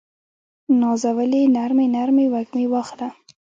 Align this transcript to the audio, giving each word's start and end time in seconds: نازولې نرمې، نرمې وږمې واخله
نازولې 0.79 1.41
نرمې، 1.55 1.85
نرمې 1.95 2.25
وږمې 2.33 2.65
واخله 2.69 3.07